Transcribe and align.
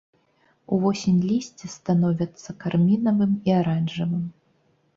Увосень 0.77 1.19
лісце 1.31 1.69
становяцца 1.75 2.49
кармінавым 2.65 3.39
і 3.51 3.59
аранжавым. 3.61 4.29